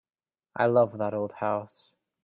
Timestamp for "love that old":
0.65-1.33